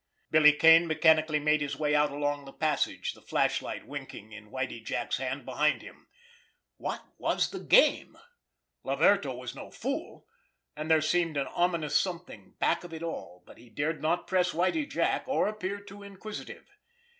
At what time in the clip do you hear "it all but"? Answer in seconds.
12.95-13.59